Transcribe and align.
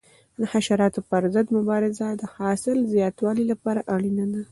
د 0.39 0.41
حشراتو 0.51 0.99
پر 1.09 1.23
ضد 1.33 1.47
مبارزه 1.57 2.07
د 2.15 2.23
حاصل 2.35 2.77
زیاتوالي 2.93 3.43
لپاره 3.51 3.81
اړینه 3.95 4.25
ده. 4.33 4.41